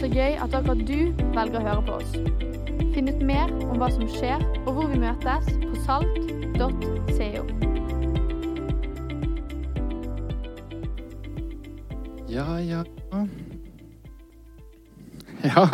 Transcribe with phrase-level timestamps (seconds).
[0.00, 2.12] så gøy at akkurat du velger å høre på oss.
[2.94, 7.42] Finn ut mer om hva som skjer, og hvor vi møtes på salt.co.
[12.30, 12.80] Ja, ja
[15.44, 15.66] Ja.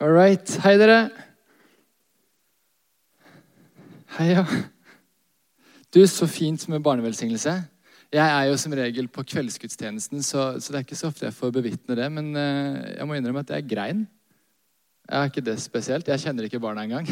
[0.00, 0.58] All right.
[0.64, 0.98] Hei, dere.
[4.18, 4.44] Hei, ja.
[5.94, 7.60] Du, så fint med barnevelsignelse.
[8.08, 11.36] Jeg er jo som regel på kveldsgudstjenesten, så, så det er ikke så ofte jeg
[11.36, 12.06] får bevitne det.
[12.12, 14.06] Men eh, jeg må innrømme at jeg grein.
[15.08, 16.08] Jeg er ikke det spesielt.
[16.08, 17.08] Jeg kjenner ikke barna engang.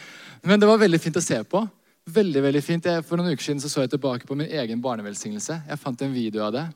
[0.48, 1.62] men det var veldig fint å se på.
[2.10, 2.88] Veldig, veldig fint.
[2.90, 5.60] Jeg, for noen uker siden så, så jeg tilbake på min egen barnevelsignelse.
[5.70, 6.66] Jeg fant en video av det.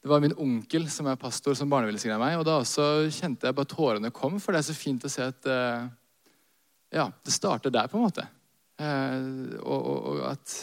[0.00, 2.38] Det var min onkel som er pastor, som barnevelsigna meg.
[2.40, 5.28] Og da også kjente jeg bare tårene kom, for det er så fint å se
[5.28, 5.84] at uh,
[6.96, 8.24] ja, det starter der, på en måte.
[8.80, 10.56] Uh, og, og, og at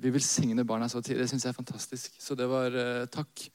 [0.00, 1.24] vi velsigner barna så tidlig.
[1.24, 2.16] Det syns jeg er fantastisk.
[2.22, 3.46] Så det var uh, takk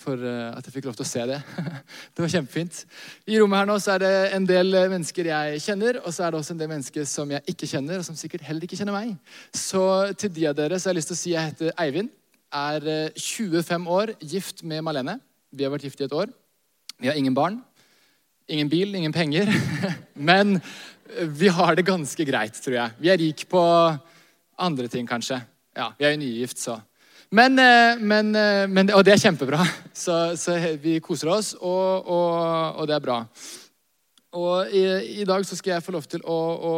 [0.00, 1.38] for uh, at jeg fikk lov til å se det.
[2.14, 2.82] det var kjempefint.
[3.28, 6.32] I rommet her nå så er det en del mennesker jeg kjenner, og så er
[6.32, 8.96] det også en del mennesker som jeg ikke kjenner, og som sikkert heller ikke kjenner
[8.96, 9.16] meg.
[9.56, 9.82] Så
[10.20, 12.12] til de av dere så har jeg lyst til å si jeg heter Eivind.
[12.50, 15.20] Er 25 år, gift med Malene.
[15.54, 16.32] Vi har vært gift i et år.
[17.00, 17.60] Vi har ingen barn.
[18.50, 19.46] Ingen bil, ingen penger.
[20.30, 20.58] Men
[21.38, 22.96] vi har det ganske greit, tror jeg.
[22.98, 23.62] Vi er rik på
[24.60, 25.40] andre ting, kanskje.
[25.76, 26.80] Ja, Vi er jo nygift, så.
[27.30, 29.62] Men, eh, men, eh, men, og det er kjempebra.
[30.00, 33.18] Så, så vi koser oss, og, og, og, det er bra.
[34.38, 34.80] Og i,
[35.20, 36.36] i, dag så skal jeg få lov til å,
[36.70, 36.72] å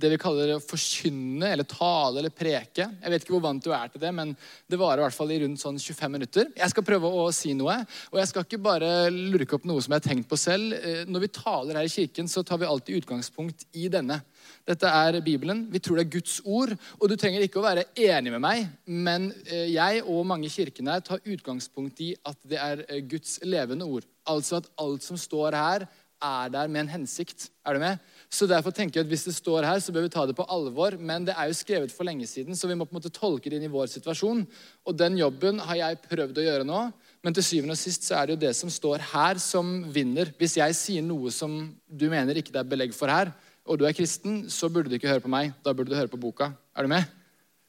[0.00, 2.86] det vi kaller å forkynne eller tale eller preke.
[2.86, 4.30] Jeg vet ikke hvor vant du er til det, men
[4.70, 6.48] det varer i hvert fall i rundt sånn 25 minutter.
[6.56, 7.80] Jeg skal prøve å si noe,
[8.12, 10.78] og jeg skal ikke bare lurke opp noe som jeg har tenkt på selv.
[10.78, 14.22] Eh, når vi taler her i kirken, så tar vi alltid utgangspunkt i denne.
[14.68, 15.64] Dette er Bibelen.
[15.72, 16.74] Vi tror det er Guds ord.
[17.00, 20.52] Og du trenger ikke å være enig med meg, men eh, jeg og mange i
[20.52, 24.06] kirken her tar utgangspunkt i at det er eh, Guds levende ord.
[24.30, 25.88] Altså at alt som står her,
[26.22, 27.48] er der med en hensikt.
[27.66, 27.98] Er du med?
[28.30, 30.46] Så derfor tenker jeg at Hvis det står her, så bør vi ta det på
[30.48, 30.96] alvor.
[30.98, 33.50] Men det er jo skrevet for lenge siden, så vi må på en måte tolke
[33.50, 34.46] det inn i vår situasjon.
[34.86, 36.82] Og den jobben har jeg prøvd å gjøre nå.
[37.22, 40.32] Men til syvende og sist så er det jo det som står her, som vinner.
[40.38, 43.32] Hvis jeg sier noe som du mener ikke det er belegg for her,
[43.66, 45.52] og du er kristen, så burde du ikke høre på meg.
[45.62, 46.52] Da burde du høre på boka.
[46.76, 47.06] Er du med?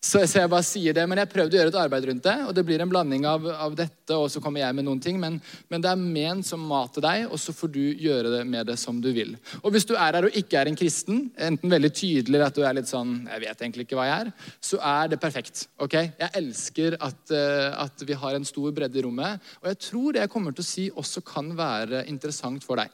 [0.03, 2.51] Så, jeg bare sier det, Men jeg prøvde å gjøre et arbeid rundt det, og
[2.57, 5.15] det blir en blanding av, av dette, og så kommer jeg med noen ting.
[5.21, 5.37] Men,
[5.71, 8.67] men, det er ment som mat til deg, og så får du gjøre det med
[8.67, 9.31] det som du vil.
[9.61, 12.59] Og hvis du er her og ikke er en kristen, enten veldig tydelig eller at
[12.59, 15.65] du er litt sånn Jeg vet egentlig ikke hva jeg er, så er det perfekt.
[15.79, 15.97] ok?
[16.19, 20.11] Jeg elsker at, uh, at vi har en stor bredde i rommet, og jeg tror
[20.11, 22.91] det jeg kommer til å si, også kan være interessant for deg.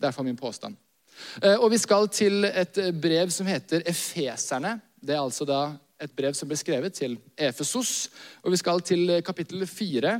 [0.00, 0.80] Det er for min påstand.
[1.42, 4.78] Eh, og vi skal til et brev som heter Efeserne.
[5.00, 5.62] Det er altså da
[6.02, 8.10] et brev som ble skrevet til Efesos.
[8.44, 10.18] Og vi skal til kapittel fire.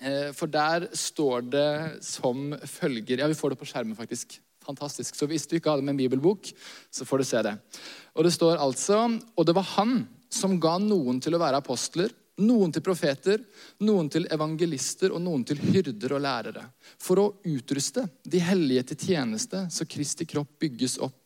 [0.00, 1.70] Eh, for der står det
[2.04, 4.40] som følger Ja, vi får det på skjermen, faktisk.
[4.64, 5.14] Fantastisk.
[5.14, 6.48] Så hvis du ikke hadde med en bibelbok,
[6.90, 7.54] så får du se det.
[8.14, 12.10] Og det står altså Og det var han som ga noen til å være apostler
[12.42, 13.42] noen til profeter,
[13.86, 16.64] noen til evangelister og noen til hyrder og lærere.
[16.98, 21.20] For å utruste de hellige til tjeneste, så Kristi kropp bygges opp.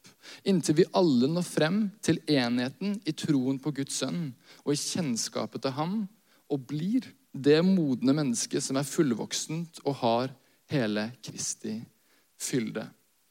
[0.45, 4.33] Inntil vi alle når frem til enheten i troen på Guds sønn
[4.65, 6.03] og i kjennskapet til ham,
[6.49, 10.33] og blir det modne mennesket som er fullvoksent og har
[10.73, 11.79] hele Kristi
[12.41, 12.87] fylde.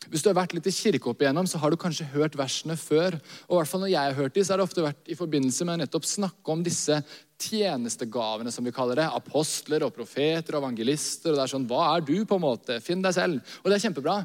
[0.05, 2.77] Hvis du har vært litt i kirke opp igjennom, så har du kanskje hørt versene
[2.79, 3.17] før.
[3.47, 5.17] Og i hvert fall når jeg har hørt de, så har det ofte vært i
[5.17, 6.99] forbindelse med nettopp snakke om disse
[7.41, 9.09] tjenestegavene, som vi kaller det.
[9.17, 11.33] Apostler og profeter og evangelister.
[11.33, 12.79] og det er sånn, Hva er du, på en måte?
[12.83, 13.53] Finn deg selv.
[13.63, 14.17] Og det er kjempebra.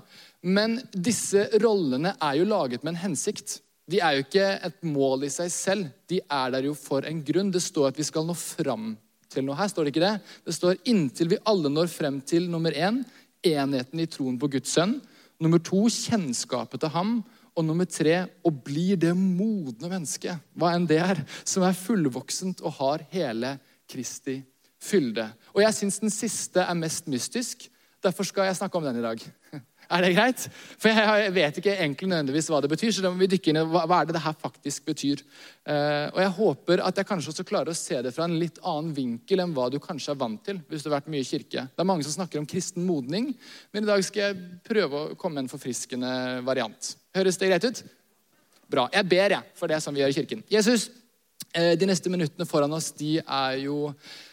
[0.42, 3.58] Men disse rollene er jo laget med en hensikt.
[3.90, 5.88] De er jo ikke et mål i seg selv.
[6.06, 7.50] De er der jo for en grunn.
[7.50, 8.92] Det står at vi skal nå fram
[9.32, 9.58] til noe.
[9.58, 10.16] Her står det ikke det.
[10.46, 13.02] Det står inntil vi alle når frem til nummer én,
[13.42, 15.00] enheten i troen på Guds sønn
[15.42, 17.16] Nummer to kjennskapet til ham.
[17.52, 22.62] Og nummer tre å bli det modne mennesket, hva enn det er, som er fullvoksent
[22.64, 23.58] og har hele
[23.90, 24.38] Kristi
[24.80, 25.26] fylde.
[25.52, 27.66] Og jeg syns den siste er mest mystisk.
[28.02, 29.20] Derfor skal jeg snakke om den i dag.
[29.92, 30.44] Er det greit?
[30.80, 32.92] For jeg vet ikke egentlig nødvendigvis hva det betyr.
[32.94, 35.20] så da må vi dykke inn i hva, er det det her faktisk betyr.
[35.68, 38.60] Uh, og Jeg håper at jeg kanskje også klarer å se det fra en litt
[38.64, 40.62] annen vinkel enn hva du kanskje er vant til.
[40.68, 41.66] hvis du har vært mye i kirke.
[41.68, 43.34] Det er mange som snakker om kristen modning,
[43.72, 46.96] men i dag skal jeg prøve å komme med en forfriskende variant.
[47.14, 47.84] Høres det greit ut?
[48.72, 48.88] Bra.
[48.96, 50.44] Jeg ber, jeg, for det er sånn vi gjør i kirken.
[50.48, 50.88] Jesus,
[51.52, 54.31] uh, de neste minuttene foran oss de er jo Eh,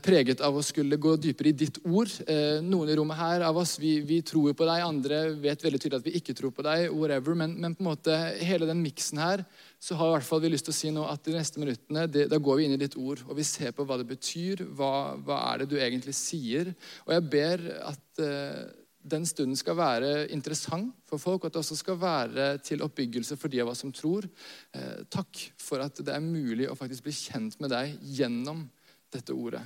[0.00, 2.08] preget av å skulle gå dypere i ditt ord.
[2.24, 5.80] Eh, noen i rommet her av oss vi, vi tror på deg, andre vet veldig
[5.82, 6.86] tydelig at vi ikke tror på deg.
[6.94, 9.44] whatever, Men, men på en måte hele den miksen her
[9.78, 12.06] så har i hvert fall vi lyst til å si nå at de neste minuttene
[12.08, 14.64] det, da går vi inn i ditt ord og vi ser på hva det betyr.
[14.72, 16.72] Hva, hva er det du egentlig sier?
[17.04, 18.64] Og jeg ber at uh,
[19.08, 23.38] den stunden skal være interessant for folk, og at det også skal være til oppbyggelse
[23.40, 24.26] for de av oss som tror.
[24.72, 28.66] Uh, takk for at det er mulig å faktisk bli kjent med deg gjennom
[29.14, 29.62] dette ordet.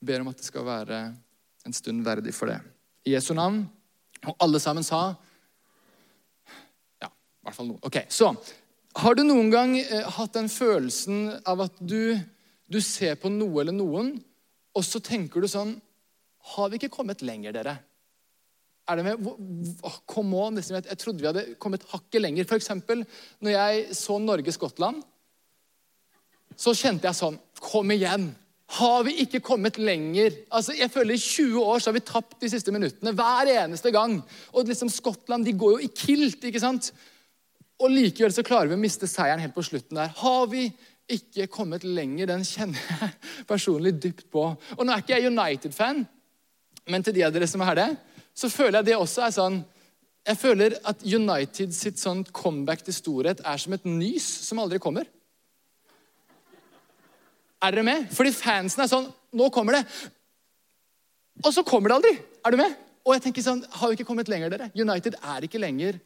[0.00, 1.00] Ber om at det skal være
[1.66, 2.60] en stund verdig for det.
[3.08, 3.64] I Jesu navn.
[4.26, 5.14] Og alle sammen sa
[7.02, 7.82] Ja, i hvert fall noen.
[7.86, 8.32] Ok, Så
[8.98, 12.18] har du noen gang eh, hatt den følelsen av at du,
[12.66, 14.16] du ser på noe eller noen,
[14.74, 15.76] og så tenker du sånn
[16.54, 17.76] Har vi ikke kommet lenger, dere?
[18.88, 19.28] Er det med?
[20.08, 22.46] Kom on, liksom, Jeg trodde vi hadde kommet hakket lenger.
[22.48, 23.04] For eksempel,
[23.44, 25.02] når jeg så Norge-Skottland,
[26.56, 28.30] så kjente jeg sånn Kom igjen!
[28.76, 30.34] Har vi ikke kommet lenger?
[30.52, 33.92] Altså, jeg føler I 20 år så har vi tapt de siste minuttene hver eneste
[33.94, 34.18] gang.
[34.52, 36.44] Og liksom Skottland de går jo i kilt.
[36.44, 36.90] ikke sant?
[37.80, 40.12] Og likevel så klarer vi å miste seieren helt på slutten der.
[40.20, 40.66] Har vi
[41.08, 42.28] ikke kommet lenger?
[42.28, 43.10] Den kjenner jeg
[43.48, 44.50] personlig dypt på.
[44.76, 46.04] Og nå er ikke jeg United-fan,
[46.92, 47.90] men til de av dere som er det,
[48.36, 49.58] så føler jeg det også er sånn
[50.28, 54.76] Jeg føler at United sitt sånn comeback til storhet er som et nys som aldri
[54.82, 55.06] kommer.
[57.62, 58.08] Er dere med?
[58.14, 59.08] Fordi fansen er sånn
[59.38, 59.84] Nå kommer det.
[61.44, 62.12] Og så kommer det aldri.
[62.46, 62.76] Er du med?
[63.04, 64.70] Og jeg tenker sånn, Har vi ikke kommet lenger, dere?
[64.74, 65.98] United er ikke lenger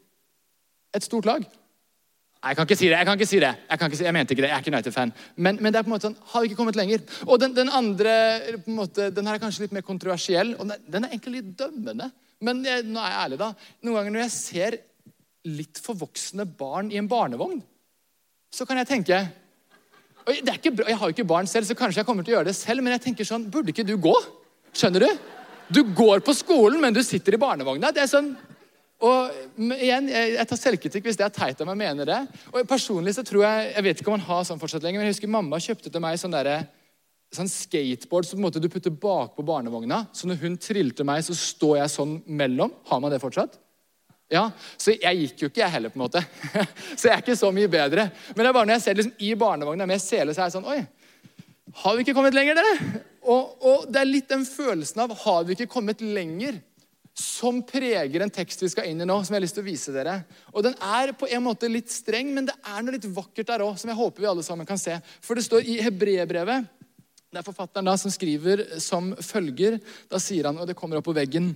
[0.93, 1.45] et stort lag.
[1.45, 2.97] Nei, jeg kan ikke si det.
[2.99, 3.51] Jeg kan ikke si det.
[3.69, 4.49] Jeg, ikke si, jeg mente ikke det.
[4.51, 5.13] Jeg er ikke United-fan.
[5.37, 7.05] Men, men, det er på en måte sånn, har vi ikke kommet lenger.
[7.23, 8.15] Og den, den andre
[8.57, 11.37] på en måte, den her er kanskje litt mer kontroversiell, og den, den er egentlig
[11.37, 12.09] litt dømmende.
[12.43, 13.49] Men jeg, nå er jeg ærlig, da.
[13.87, 14.77] Noen ganger når jeg ser
[15.53, 17.63] litt forvoksne barn i en barnevogn,
[18.53, 21.67] så kan jeg tenke og det er ikke bra, Jeg har jo ikke barn selv,
[21.67, 23.85] så kanskje jeg kommer til å gjøre det selv, men jeg tenker sånn Burde ikke
[23.87, 24.13] du gå?
[24.73, 25.23] Skjønner du?
[25.73, 27.91] Du går på skolen, men du sitter i barnevogna.
[27.93, 28.33] Det er sånn
[29.03, 32.19] og igjen, Jeg tar selvkritikk hvis det er teit om jeg mener det.
[32.53, 35.09] Og personlig så tror Jeg jeg vet ikke om man har sånn fortsatt lenger, men
[35.09, 36.69] jeg husker mamma kjøpte til meg sånn, der,
[37.35, 40.05] sånn skateboard som du putter bakpå barnevogna.
[40.13, 42.71] Så når hun trilte meg, så står jeg sånn mellom.
[42.87, 43.59] Har man det fortsatt?
[44.31, 44.47] Ja,
[44.77, 46.23] Så jeg gikk jo ikke, jeg heller, på en måte.
[46.97, 48.07] Så jeg er ikke så mye bedre.
[48.33, 50.55] Men det er bare når jeg ser liksom i barnevogna med sele, så er jeg
[50.55, 50.79] sånn Oi,
[51.83, 53.01] har vi ikke kommet lenger, dere?
[53.23, 56.59] Og, og det er litt den følelsen av Har vi ikke kommet lenger?
[57.13, 59.67] Som preger en tekst vi skal inn i nå, som jeg har lyst til å
[59.67, 60.15] vise dere.
[60.49, 63.63] Og Den er på en måte litt streng, men det er noe litt vakkert der
[63.65, 64.97] òg, som jeg håper vi alle sammen kan se.
[65.21, 66.71] For det står i hebreerbrevet
[67.29, 69.77] Det er forfatteren da som skriver som følger.
[70.09, 71.53] Da sier han, og det kommer opp på veggen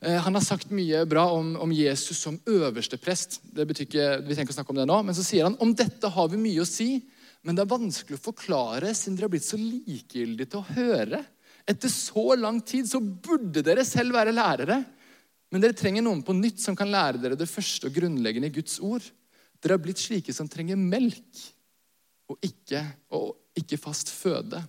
[0.00, 3.40] han har sagt mye bra om, om Jesus som øverste prest.
[3.44, 5.74] Det betyr ikke, vi ikke å snakke om det nå, Men så sier han om
[5.76, 7.02] dette har vi mye å si,
[7.44, 11.20] men det er vanskelig å forklare siden dere har blitt så likegyldige til å høre.
[11.68, 14.80] Etter så lang tid så burde dere selv være lærere.
[15.50, 18.54] Men dere trenger noen på nytt som kan lære dere det første og grunnleggende i
[18.54, 19.04] Guds ord.
[19.60, 21.44] Dere har blitt slike som trenger melk
[22.30, 22.84] og ikke,
[23.16, 24.62] og ikke fast føde.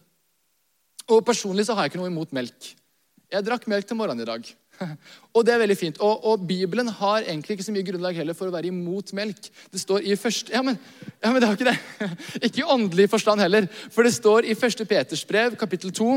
[1.11, 2.71] Og Personlig så har jeg ikke noe imot melk.
[3.31, 4.47] Jeg drakk melk til morgenen i dag.
[5.35, 5.99] Og det er veldig fint.
[6.03, 9.47] Og, og, Bibelen har egentlig ikke så mye grunnlag heller for å være imot melk.
[9.71, 10.75] Det står i første, ja men,
[11.21, 12.09] ja, men det har ikke det.
[12.47, 13.67] Ikke i åndelig forstand heller.
[13.93, 14.83] For det står i 1.
[14.89, 16.09] Peters brev, kapittel 2.: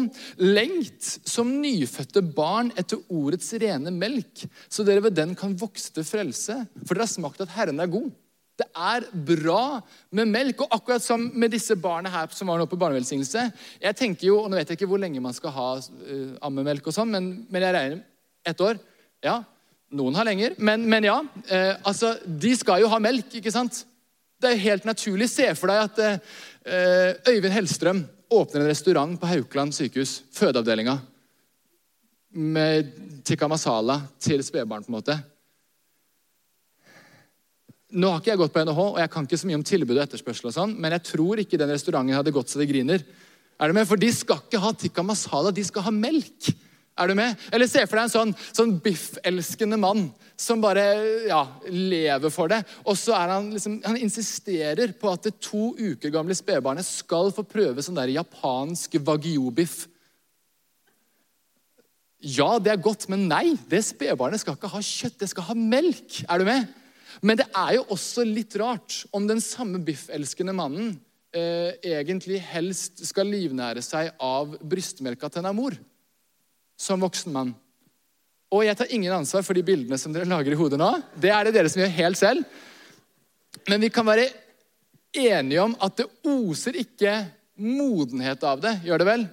[0.42, 6.06] Lengt som nyfødte barn etter ordets rene melk, så dere ved den kan vokse til
[6.08, 6.58] frelse.
[6.82, 8.10] For dere har smakt at Herren er god.
[8.54, 9.80] Det er bra
[10.14, 10.62] med melk.
[10.62, 13.48] Og akkurat som med disse barna her som var nå på barnevelsignelse
[13.82, 16.86] Jeg tenker jo, og Nå vet jeg ikke hvor lenge man skal ha uh, ammemelk,
[16.86, 18.02] og sånn, men, men jeg regner
[18.44, 18.78] ett år?
[19.24, 19.42] Ja.
[19.94, 21.18] Noen har lenger, men, men ja.
[21.46, 23.84] Eh, altså, De skal jo ha melk, ikke sant?
[24.42, 25.28] Det er helt naturlig.
[25.30, 28.02] Se for deg at eh, Øyvind Hellstrøm
[28.34, 30.96] åpner en restaurant på Haukeland sykehus, fødeavdelinga,
[32.34, 32.90] med
[33.24, 35.16] tikka masala til spedbarn, på en måte.
[37.94, 39.94] Nå har ikke jeg gått på NHH, og jeg kan ikke så mye om tilbud
[39.94, 43.04] og etterspørsel, og sånn, men jeg tror ikke den restauranten hadde gått så det griner.
[43.54, 43.86] Er det med?
[43.86, 46.50] For de skal ikke ha tikka masala, de skal ha melk.
[46.94, 47.40] Er du med?
[47.50, 50.06] Eller se for deg en sånn, sånn biffelskende mann
[50.38, 50.84] som bare
[51.26, 52.60] ja, lever for det.
[52.86, 57.32] Og så er han liksom, han insisterer på at det to uker gamle spedbarnet skal
[57.34, 59.88] få prøve sånn der japansk wagyu-biff.
[62.24, 63.56] Ja, det er godt, men nei.
[63.68, 66.20] Det spedbarnet skal ikke ha kjøtt, det skal ha melk.
[66.30, 66.68] Er du med?
[67.26, 70.94] Men det er jo også litt rart om den samme biffelskende mannen
[71.34, 75.76] eh, egentlig helst skal livnære seg av brystmelka til en mor
[76.78, 77.52] som voksen mann.
[78.54, 80.90] Og jeg tar ingen ansvar for de bildene som dere lager i hodet nå.
[81.18, 82.44] Det er det dere som gjør helt selv.
[83.70, 84.28] Men vi kan være
[85.14, 87.16] enige om at det oser ikke
[87.58, 88.76] modenhet av det.
[88.86, 89.26] Gjør det vel?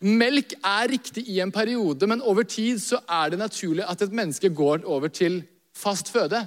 [0.00, 4.14] Melk er riktig i en periode, men over tid så er det naturlig at et
[4.16, 5.42] menneske går over til
[5.76, 6.40] fast føde.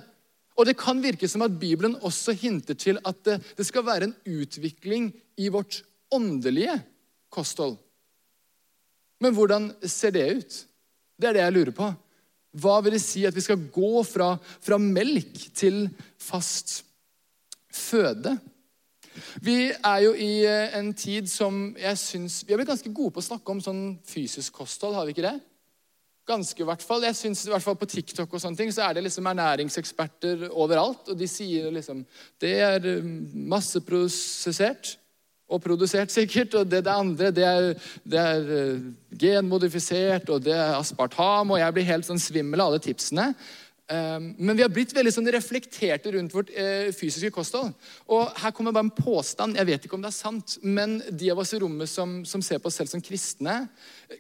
[0.58, 4.10] Og det kan virke som at Bibelen også hinter til at det, det skal være
[4.10, 5.82] en utvikling i vårt
[6.14, 6.76] åndelige
[7.34, 7.78] kosthold.
[9.24, 10.58] Men hvordan ser det ut?
[11.20, 11.92] Det er det jeg lurer på.
[12.62, 15.88] Hva vil det si at vi skal gå fra, fra melk til
[16.22, 16.82] fast
[17.74, 18.36] føde?
[19.46, 23.14] Vi er jo i eh, en tid som jeg syns Vi har blitt ganske gode
[23.14, 25.36] på å snakke om sånn fysisk kosthold, har vi ikke det?
[26.26, 27.04] Ganske, i hvert fall.
[27.04, 30.48] Jeg synes, i hvert fall På TikTok og sånne ting, så er det liksom ernæringseksperter
[30.50, 31.10] overalt.
[31.12, 32.06] Og de sier liksom
[32.42, 33.10] Det er eh,
[33.54, 34.96] masseprosessert.
[35.52, 36.56] Og produsert, sikkert.
[36.56, 37.74] Og det, det andre, det er,
[38.08, 38.86] det er uh,
[39.20, 41.54] genmodifisert, og det er aspartam.
[41.54, 43.32] Og jeg blir helt sånn svimmel av alle tipsene.
[43.84, 47.74] Um, men vi har blitt veldig sånn reflekterte rundt vårt uh, fysiske kosthold.
[48.08, 49.58] Og her kommer bare en påstand.
[49.60, 52.42] Jeg vet ikke om det er sant, men de av oss i rommet som, som
[52.46, 53.58] ser på oss selv som kristne,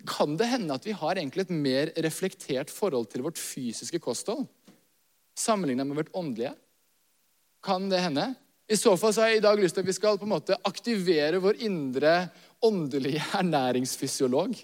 [0.10, 4.46] kan det hende at vi har egentlig et mer reflektert forhold til vårt fysiske kosthold
[5.40, 6.54] sammenlignet med vårt åndelige?
[7.64, 8.34] Kan det hende?
[8.68, 10.36] I så fall så har jeg i dag lyst til at vi skal på en
[10.36, 12.14] måte aktivere vår indre
[12.64, 14.56] åndelige ernæringsfysiolog.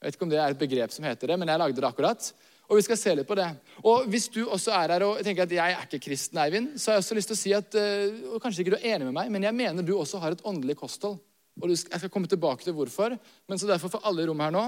[0.00, 1.88] Jeg vet ikke om det er et begrep som heter det, men jeg lagde det
[1.88, 2.30] akkurat.
[2.70, 3.48] Og vi skal se litt på det.
[3.84, 6.90] Og Hvis du også er her og tenker at jeg er ikke kristen, Eivind, så
[6.90, 9.08] har jeg også lyst til å si at eh, og kanskje ikke du er enig
[9.08, 11.18] med meg, men jeg mener du også har et åndelig kosthold.
[11.60, 13.18] Og Jeg skal komme tilbake til hvorfor.
[13.50, 14.64] Men så derfor for alle i rommet her nå,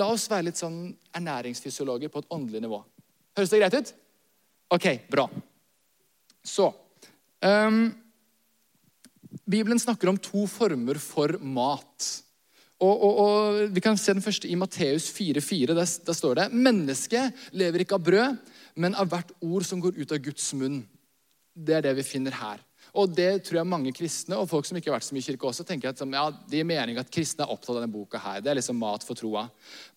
[0.00, 2.80] la oss være litt sånn ernæringsfysiologer på et åndelig nivå.
[3.36, 3.92] Høres det greit ut?
[4.74, 5.28] Ok, bra.
[6.46, 6.72] Så
[7.40, 7.94] Um,
[9.48, 12.24] Bibelen snakker om to former for mat.
[12.80, 15.74] Og, og, og, Vi kan se den første i Matteus 4,4.
[15.74, 18.40] Der, der står det mennesket lever ikke av brød,
[18.80, 20.82] men av hvert ord som går ut av Guds munn.
[21.54, 22.62] Det er det vi finner her.
[22.96, 25.26] Og det tror jeg mange kristne og folk som ikke har vært så mye i
[25.28, 28.18] kirke også, tenker at ja, det gir mening at kristne er opptatt av denne boka
[28.18, 28.40] her.
[28.42, 29.44] Det er liksom mat for troa.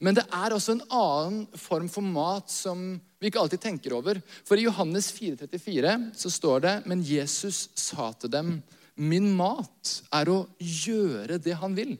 [0.03, 2.85] Men det er også en annen form for mat som
[3.17, 4.19] vi ikke alltid tenker over.
[4.45, 8.57] For i Johannes 4,34 så står det Men Jesus sa til dem,
[8.93, 11.95] min mat er å gjøre det han vil.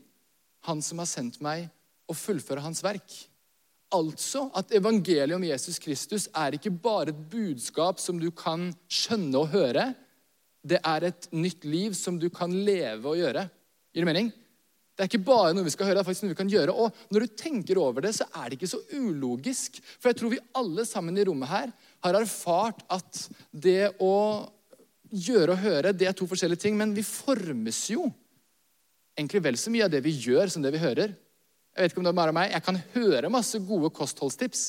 [0.70, 1.67] Han som har sendt meg,
[2.08, 3.15] å fullføre hans verk.
[3.93, 9.43] Altså at evangeliet om Jesus Kristus er ikke bare et budskap som du kan skjønne
[9.43, 9.91] og høre,
[10.63, 13.43] det er et nytt liv som du kan leve og gjøre.
[13.93, 14.32] Gir det mening?
[14.93, 16.74] Det er ikke bare noe vi skal høre, det er faktisk noe vi kan gjøre.
[16.74, 19.79] Og når du tenker over det, så er det ikke så ulogisk.
[19.98, 21.72] For jeg tror vi alle sammen i rommet her
[22.05, 24.15] har erfart at det å
[25.13, 26.77] gjøre og høre, det er to forskjellige ting.
[26.77, 28.05] Men vi formes jo
[29.17, 31.13] egentlig vel så mye av det vi gjør, som det vi hører.
[31.74, 32.51] Jeg vet ikke om det er bare meg.
[32.53, 34.65] Jeg kan høre masse gode kostholdstips,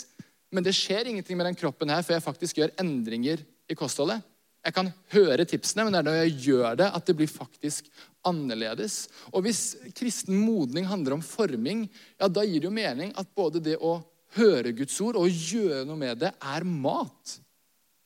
[0.54, 4.24] men det skjer ingenting med den kroppen her før jeg faktisk gjør endringer i kostholdet.
[4.64, 7.90] Jeg kan høre tipsene, men det er når jeg gjør det, at det blir faktisk
[8.24, 9.10] annerledes.
[9.34, 11.84] Og hvis kristen modning handler om forming,
[12.16, 13.98] ja, da gir det jo mening at både det å
[14.38, 17.36] høre Guds ord og gjøre noe med det, er mat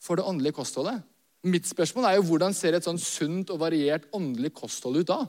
[0.02, 0.98] for det åndelige kostholdet.
[1.46, 5.20] Mitt spørsmål er jo hvordan ser et sånn sunt og variert åndelig kosthold ut da?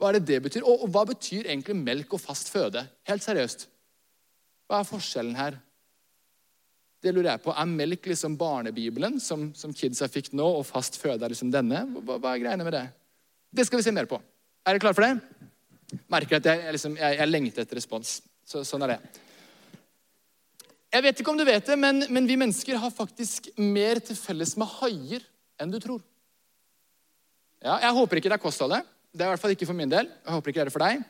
[0.00, 0.64] Hva er det det betyr?
[0.64, 2.86] Og, og hva betyr egentlig melk og fast føde?
[3.08, 3.66] Helt seriøst.
[4.70, 5.58] Hva er forskjellen her?
[7.04, 7.52] Det lurer jeg på.
[7.52, 11.82] Er melk liksom barnebibelen, som, som kidsa fikk nå, og fast føde er liksom denne?
[12.00, 12.84] Hva, hva, er greiene med det?
[13.52, 14.16] Det skal vi se mer på.
[14.64, 16.00] Er dere klare for det?
[16.12, 18.20] Merker at jeg, liksom, jeg, jeg lengter etter respons.
[18.46, 19.00] Så, sånn er det.
[20.90, 24.16] Jeg vet ikke om du vet det, men, men vi mennesker har faktisk mer til
[24.18, 25.26] felles med haier
[25.60, 26.00] enn du tror.
[27.60, 28.88] Ja, Jeg håper ikke det er kostholdet.
[29.10, 30.08] Det er i hvert fall ikke for min del.
[30.08, 31.06] Jeg håper ikke det er det for deg.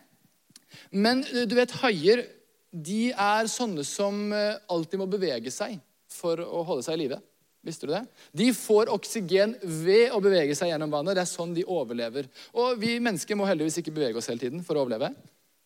[0.95, 2.25] Men du vet, haier
[2.71, 5.81] de er sånne som eh, alltid må bevege seg
[6.11, 7.19] for å holde seg i live.
[7.67, 8.05] Visste du det?
[8.33, 11.19] De får oksygen ved å bevege seg gjennom vannet.
[11.19, 12.31] Det er sånn de overlever.
[12.57, 15.11] Og vi mennesker må heldigvis ikke bevege oss hele tiden for å overleve.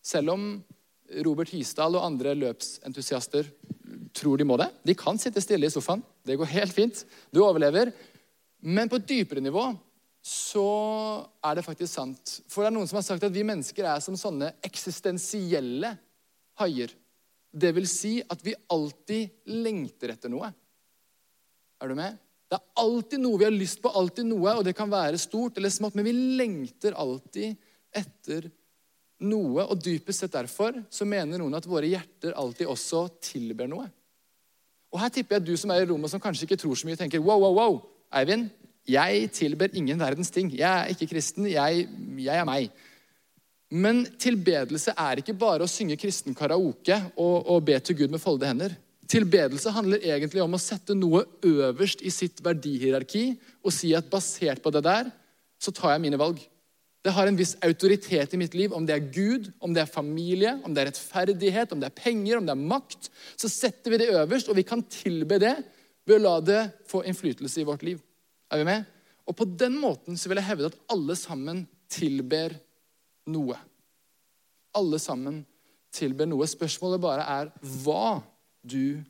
[0.04, 0.48] Selv om
[1.24, 3.52] Robert Hisdal og andre løpsentusiaster
[4.16, 4.70] tror de må det.
[4.82, 6.02] De kan sitte stille i sofaen.
[6.26, 7.04] Det går helt fint.
[7.30, 7.92] Du overlever.
[8.64, 9.68] Men på et dypere nivå
[10.24, 10.66] så
[11.44, 12.38] er det faktisk sant.
[12.48, 15.90] For det er noen som har sagt at vi mennesker er som sånne eksistensielle
[16.62, 16.94] haier.
[17.52, 20.48] Det vil si at vi alltid lengter etter noe.
[21.82, 22.16] Er du med?
[22.48, 25.60] Det er alltid noe vi har lyst på, alltid noe, og det kan være stort
[25.60, 27.60] eller smått, men vi lengter alltid
[27.94, 28.48] etter
[29.28, 29.68] noe.
[29.68, 33.90] Og dypest sett derfor så mener noen at våre hjerter alltid også tilber noe.
[34.94, 36.88] Og her tipper jeg at du som er i rommet som kanskje ikke tror så
[36.88, 37.80] mye, tenker wow, wow, wow,
[38.14, 38.48] Eivind,
[38.84, 40.50] jeg tilber ingen verdens ting.
[40.52, 41.46] Jeg er ikke kristen.
[41.48, 41.86] Jeg,
[42.20, 42.68] jeg er meg.
[43.74, 48.22] Men tilbedelse er ikke bare å synge kristen karaoke og, og be til Gud med
[48.22, 48.76] foldede hender.
[49.10, 53.32] Tilbedelse handler egentlig om å sette noe øverst i sitt verdihierarki
[53.64, 55.10] og si at basert på det der,
[55.60, 56.38] så tar jeg mine valg.
[57.04, 58.72] Det har en viss autoritet i mitt liv.
[58.72, 61.98] Om det er Gud, om det er familie, om det er rettferdighet, om det er
[61.98, 63.10] penger, om det er makt.
[63.36, 65.56] Så setter vi det øverst, og vi kan tilbe det
[66.08, 68.00] ved å la det få innflytelse i vårt liv.
[68.54, 68.84] Er vi med?
[69.26, 72.54] Og på den måten så vil jeg hevde at alle sammen tilber
[73.34, 73.56] noe.
[74.78, 75.42] Alle sammen
[75.94, 76.46] tilber noe.
[76.46, 77.50] Spørsmålet bare er
[77.82, 78.20] hva
[78.62, 79.02] du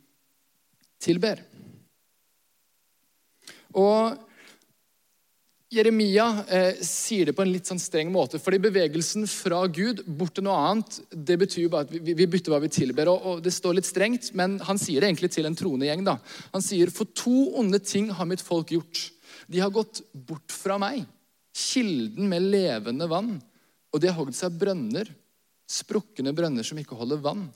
[1.02, 1.42] tilber.
[3.74, 4.14] Og
[5.74, 8.38] Jeremia eh, sier det på en litt sånn streng måte.
[8.38, 12.28] fordi bevegelsen fra Gud bort til noe annet, det betyr jo bare at vi, vi
[12.30, 13.10] bytter hva vi tilber.
[13.10, 16.04] Og, og, Det står litt strengt, men han sier det egentlig til en troende gjeng.
[16.06, 16.18] da.
[16.54, 19.08] Han sier, For to onde ting har mitt folk gjort.
[19.48, 21.04] De har gått bort fra meg,
[21.54, 23.36] kilden med levende vann,
[23.94, 25.10] og de har hogd seg brønner,
[25.70, 27.46] sprukne brønner som ikke holder vann.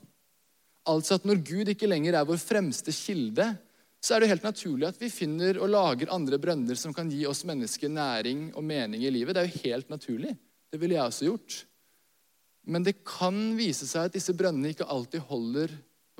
[0.89, 3.51] Altså at når Gud ikke lenger er vår fremste kilde,
[3.99, 7.25] så er det helt naturlig at vi finner og lager andre brønner som kan gi
[7.27, 9.35] oss mennesker næring og mening i livet.
[9.35, 10.31] Det er jo helt naturlig.
[10.71, 11.57] Det ville jeg også gjort.
[12.69, 15.73] Men det kan vise seg at disse brønnene ikke alltid holder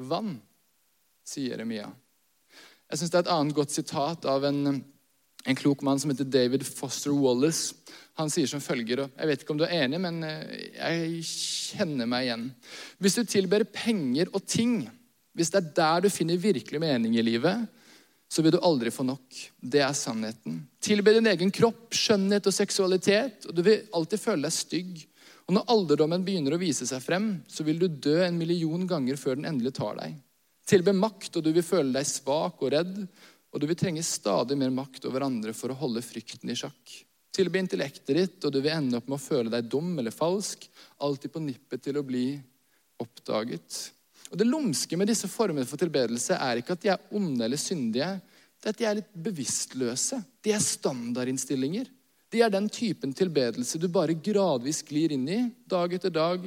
[0.09, 0.35] vann,
[1.27, 1.87] sier Jeremia.
[2.89, 4.79] Jeg synes Det er et annet godt sitat av en,
[5.47, 7.75] en klok mann som heter David Foster Wallace.
[8.19, 11.21] Han sier som følger, og jeg vet ikke om du er enig, men eh, jeg
[11.29, 12.47] kjenner meg igjen.
[12.99, 14.81] Hvis du tilber penger og ting
[15.39, 17.67] hvis det er der du finner virkelig mening i livet,
[18.29, 19.37] så vil du aldri få nok.
[19.55, 20.57] Det er sannheten.
[20.83, 24.91] Tilbe din egen kropp, skjønnhet og seksualitet, og du vil alltid føle deg stygg.
[25.47, 29.17] Og Når alderdommen begynner å vise seg frem, så vil du dø en million ganger
[29.17, 30.19] før den endelig tar deg.
[30.69, 32.93] Tilbe makt, og du vil føle deg svak og redd,
[33.49, 36.95] og du vil trenge stadig mer makt over andre for å holde frykten i sjakk.
[37.33, 40.65] Tilby intellektet ditt, og du vil ende opp med å føle deg dum eller falsk,
[41.01, 42.33] alltid på nippet til å bli
[43.01, 43.79] oppdaget.
[44.29, 47.57] Og Det lumske med disse formene for tilbedelse er ikke at de er onde eller
[47.57, 48.11] syndige.
[48.59, 50.19] Det er at de er litt bevisstløse.
[50.45, 51.89] De er standardinnstillinger.
[52.29, 56.43] De er den typen tilbedelse du bare gradvis glir inn i dag etter dag,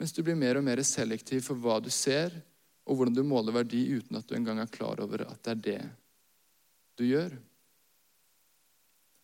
[0.00, 2.34] mens du blir mer og mer selektiv for hva du ser,
[2.82, 5.60] og hvordan du måler verdi uten at du engang er klar over at det er
[5.68, 5.82] det
[7.02, 7.34] du gjør.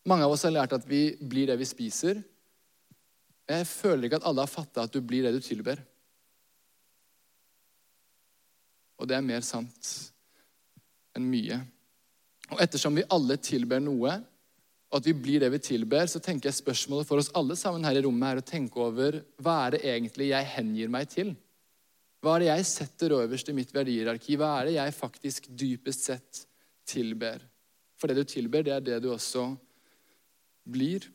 [0.08, 2.20] Mange av oss har lært at vi blir det vi spiser.
[3.48, 5.80] Jeg føler ikke at alle har fatta at du blir det du tilber.
[8.98, 9.92] Og det er mer sant
[11.16, 11.60] enn mye.
[12.52, 14.14] Og ettersom vi alle tilber noe,
[14.88, 17.84] og at vi blir det vi tilber, så tenker jeg spørsmålet for oss alle sammen
[17.84, 21.34] her i rommet er å tenke over hva er det egentlig jeg hengir meg til?
[22.24, 24.38] Hva er det jeg setter øverst i mitt verdihierarki?
[24.40, 26.40] Hva er det jeg faktisk dypest sett
[26.88, 27.44] tilber?
[27.98, 29.50] For det du tilber, det er det du også
[30.68, 31.08] blir.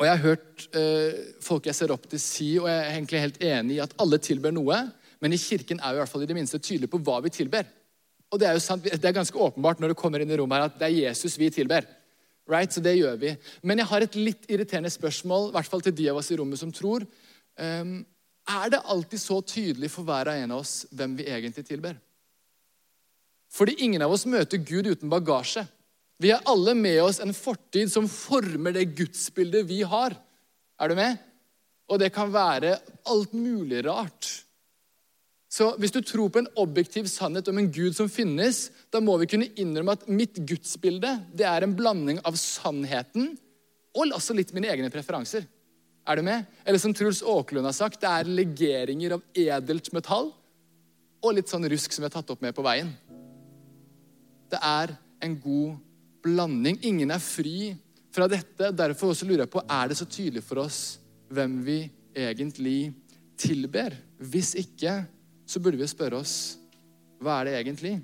[0.00, 3.20] Og Jeg har hørt eh, folk jeg ser opp til, si, og jeg er egentlig
[3.20, 4.78] helt enig i, at alle tilber noe.
[5.20, 7.32] Men i kirken er vi i hvert fall i det minste tydelige på hva vi
[7.34, 7.68] tilber.
[8.30, 10.56] Og Det er jo sant, det er ganske åpenbart når du kommer inn i rommet
[10.56, 11.84] her at det er Jesus vi tilber.
[12.48, 12.72] Right?
[12.72, 13.34] Så det gjør vi.
[13.62, 16.38] Men jeg har et litt irriterende spørsmål, i hvert fall til de av oss i
[16.38, 17.04] rommet som tror.
[17.60, 18.00] Um,
[18.48, 21.98] er det alltid så tydelig for hver og en av oss hvem vi egentlig tilber?
[23.50, 25.64] Fordi ingen av oss møter Gud uten bagasje.
[26.20, 30.14] Vi har alle med oss en fortid som former det gudsbildet vi har.
[30.80, 31.18] Er du med?
[31.90, 32.76] Og det kan være
[33.10, 34.28] alt mulig rart.
[35.50, 39.16] Så hvis du tror på en objektiv sannhet om en Gud som finnes, da må
[39.18, 43.32] vi kunne innrømme at mitt gudsbilde det er en blanding av sannheten
[43.96, 45.48] og også litt mine egne preferanser.
[46.06, 46.46] Er du med?
[46.62, 50.30] Eller som Truls Åkerlund har sagt, det er legeringer av edelt metall
[51.20, 52.92] og litt sånn rusk som vi har tatt opp med på veien.
[54.50, 55.78] Det er en god
[56.24, 56.80] blanding.
[56.86, 57.72] Ingen er fri
[58.10, 58.72] fra dette.
[58.74, 60.80] Derfor også lurer jeg på, er det så tydelig for oss
[61.30, 61.82] hvem vi
[62.16, 62.92] egentlig
[63.38, 63.94] tilber?
[64.18, 65.02] Hvis ikke,
[65.46, 66.38] så burde vi spørre oss
[67.20, 67.98] hva er det egentlig?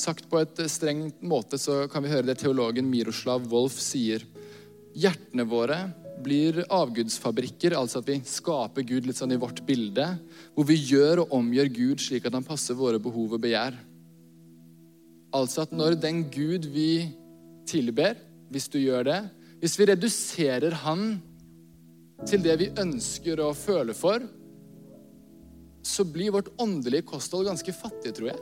[0.00, 4.24] Sagt på et strengt måte så kan vi høre det teologen Miroslav Wolf sier.
[4.98, 5.82] Hjertene våre
[6.22, 10.06] blir avgudsfabrikker, altså at vi skaper Gud litt sånn i vårt bilde,
[10.54, 13.76] hvor vi gjør og omgjør Gud slik at han passer våre behov og begjær.
[15.36, 17.10] Altså at når den Gud vi
[17.70, 18.18] tilber,
[18.50, 19.20] hvis du gjør det.
[19.62, 21.20] Hvis vi reduserer han
[22.28, 24.24] til det vi ønsker å føle for,
[25.86, 28.40] så blir vårt åndelige kosthold ganske fattig, tror jeg.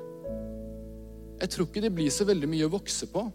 [1.39, 3.29] Jeg tror ikke det blir så veldig mye å vokse på.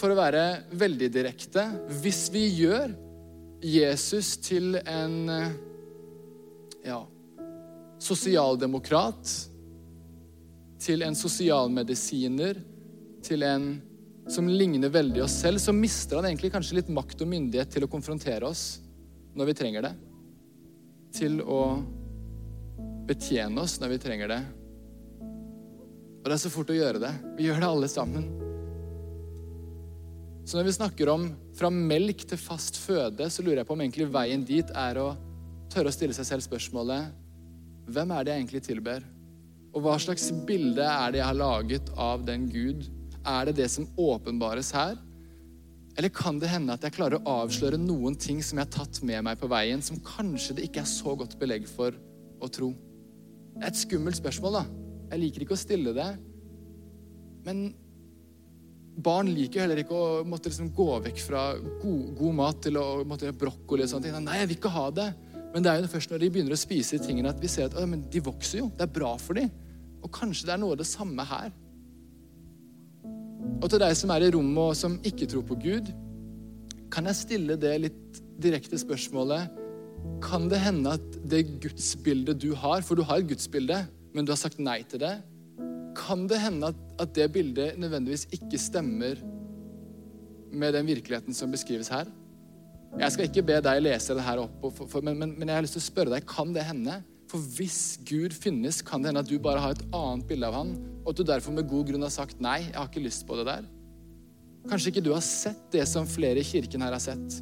[0.00, 0.44] For å være
[0.80, 1.66] veldig direkte
[2.00, 2.94] Hvis vi gjør
[3.60, 5.28] Jesus til en
[6.80, 7.02] ja,
[8.00, 9.34] sosialdemokrat,
[10.80, 12.62] til en sosialmedisiner,
[13.20, 13.68] til en
[14.32, 17.84] som ligner veldig oss selv, så mister han egentlig kanskje litt makt og myndighet til
[17.84, 18.80] å konfrontere oss
[19.36, 19.94] når vi trenger det.
[21.20, 21.62] Til å
[23.12, 24.42] betjene oss når vi trenger det.
[26.20, 27.16] Og det er så fort å gjøre det.
[27.36, 28.30] Vi gjør det alle sammen.
[30.50, 33.82] Så når vi snakker om fra melk til fast føde, så lurer jeg på om
[33.84, 35.12] egentlig veien dit er å
[35.70, 37.12] tørre å stille seg selv spørsmålet
[37.94, 39.04] Hvem er det jeg egentlig tilber?
[39.70, 42.82] Og hva slags bilde er det jeg har laget av den Gud
[43.20, 44.98] er det det som åpenbares her?
[45.94, 48.98] Eller kan det hende at jeg klarer å avsløre noen ting som jeg har tatt
[49.06, 51.94] med meg på veien, som kanskje det ikke er så godt belegg for
[52.42, 52.72] å tro?
[53.54, 54.64] Det er et skummelt spørsmål, da.
[55.12, 56.10] Jeg liker ikke å stille det.
[57.46, 57.68] Men
[58.96, 62.86] barn liker heller ikke å måtte liksom gå vekk fra god, god mat til å
[63.08, 64.26] måtte brokkoli og sånne ting.
[64.26, 65.08] Nei, jeg vil ikke ha det.
[65.54, 67.70] Men det er jo først når de begynner å spise de tingene, at vi ser
[67.70, 68.68] at å, de vokser jo.
[68.76, 69.50] Det er bra for dem.
[70.00, 71.50] Og kanskje det er noe av det samme her.
[73.60, 75.90] Og til deg som er i rommet og som ikke tror på Gud,
[76.92, 79.58] kan jeg stille det litt direkte spørsmålet
[80.24, 84.32] Kan det hende at det gudsbildet du har For du har et gudsbilde, men du
[84.32, 85.12] har sagt nei til det.
[85.96, 89.20] Kan det hende at, at det bildet nødvendigvis ikke stemmer
[90.50, 92.10] med den virkeligheten som beskrives her?
[92.98, 95.60] Jeg skal ikke be deg lese det her opp, for, for, men, men, men jeg
[95.60, 96.96] har lyst til å spørre deg, kan det hende?
[97.30, 100.56] For hvis Gud finnes, kan det hende at du bare har et annet bilde av
[100.58, 100.72] han,
[101.04, 103.38] og at du derfor med god grunn har sagt nei, jeg har ikke lyst på
[103.38, 103.68] det der.
[104.68, 107.38] Kanskje ikke du har sett det som flere i kirken her har sett.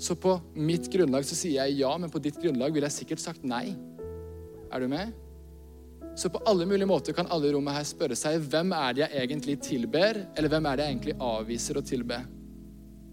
[0.00, 3.22] Så på mitt grunnlag så sier jeg ja, men på ditt grunnlag ville jeg sikkert
[3.22, 3.76] sagt nei.
[4.72, 5.14] Er du med?
[6.20, 9.06] Så på alle mulige måter kan alle i rommet her spørre seg hvem er det
[9.06, 12.18] jeg egentlig tilber, eller hvem er det jeg egentlig avviser å tilbe?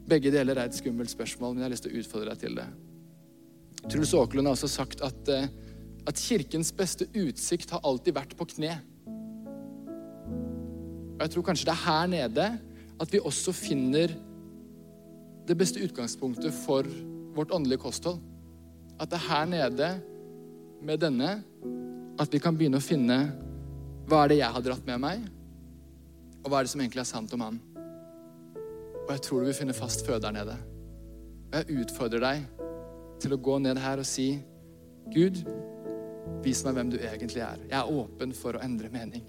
[0.07, 2.59] Begge deler er et skummelt spørsmål, men jeg har lyst til å utfordre deg til
[2.59, 2.67] det.
[3.87, 5.47] Truls Aakelund har også sagt at uh,
[6.07, 8.77] at kirkens beste utsikt har alltid vært på kne.
[11.17, 12.47] Og jeg tror kanskje det er her nede
[12.97, 14.13] at vi også finner
[15.47, 16.87] det beste utgangspunktet for
[17.35, 18.21] vårt åndelige kosthold.
[18.99, 19.89] At det er her nede
[20.81, 21.37] med denne
[22.17, 23.17] at vi kan begynne å finne
[24.07, 25.23] hva er det jeg har dratt med meg,
[26.43, 27.61] og hva er det som egentlig er sant om han.
[29.05, 30.57] Og jeg tror du vil finne fast føde der nede.
[31.47, 32.63] Og jeg utfordrer deg
[33.23, 34.29] til å gå ned her og si,
[35.13, 35.39] Gud,
[36.43, 37.59] Vis meg hvem du egentlig er.
[37.69, 39.23] Jeg er åpen for å endre mening.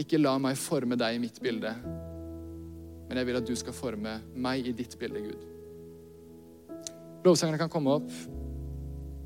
[0.00, 1.70] Ikke la meg forme deg i mitt bilde,
[3.06, 5.44] men jeg vil at du skal forme meg i ditt bilde, Gud.
[7.24, 8.10] Lovsangerne kan komme opp.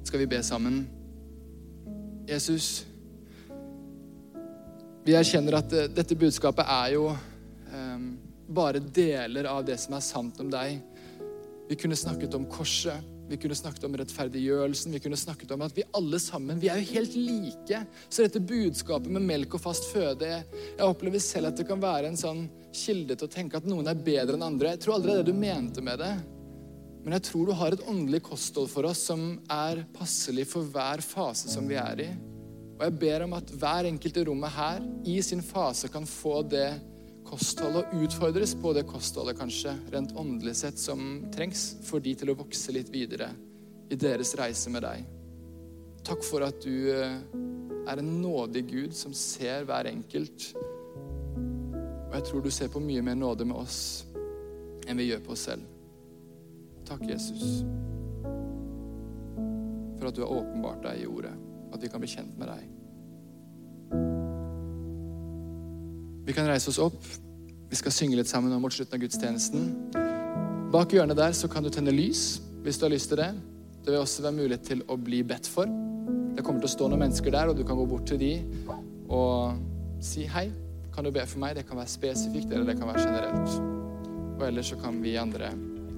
[0.07, 0.85] Skal vi be sammen?
[2.29, 2.85] Jesus,
[5.05, 7.07] vi erkjenner at eh, dette budskapet er jo
[7.73, 8.11] um,
[8.51, 10.81] bare deler av det som er sant om deg.
[11.71, 13.07] Vi kunne snakket om korset.
[13.31, 14.91] Vi kunne snakket om rettferdiggjørelsen.
[14.93, 17.85] Vi kunne snakket om at vi alle sammen vi er jo helt like.
[18.09, 22.11] Så dette budskapet med melk og fast føde Jeg opplever selv at det kan være
[22.11, 24.75] en sånn kilde til å tenke at noen er bedre enn andre.
[24.75, 26.13] Jeg tror aldri det er det du mente med det.
[27.05, 31.01] Men jeg tror du har et åndelig kosthold for oss som er passelig for hver
[31.05, 32.11] fase som vi er i.
[32.77, 36.41] Og jeg ber om at hver enkelt i rommet her i sin fase kan få
[36.49, 36.69] det
[37.29, 42.33] kostholdet og utfordres på det kostholdet, kanskje, rent åndelig sett, som trengs for de til
[42.33, 43.31] å vokse litt videre
[43.91, 45.05] i deres reise med deg.
[46.07, 47.19] Takk for at du eh,
[47.87, 50.51] er en nådig Gud som ser hver enkelt.
[52.09, 53.81] Og jeg tror du ser på mye mer nåde med oss
[54.89, 55.70] enn vi gjør på oss selv.
[56.91, 57.63] Takk, Jesus,
[60.01, 61.31] for at du har åpenbart deg i ordet,
[61.71, 62.65] at vi kan bli kjent med deg.
[66.27, 66.99] Vi kan reise oss opp.
[67.71, 69.71] Vi skal synge litt sammen mot slutten av gudstjenesten.
[70.75, 73.31] Bak hjørnet der så kan du tenne lys hvis du har lyst til det.
[73.85, 75.71] Det vil også være mulighet til å bli bedt for.
[76.35, 78.35] Det kommer til å stå noen mennesker der, og du kan gå bort til de
[79.07, 79.63] og
[80.03, 80.49] si hei.
[80.91, 81.55] Kan du be for meg?
[81.55, 83.59] Det kan være spesifikt, eller det kan være generelt.
[84.41, 85.55] Og ellers så kan vi andre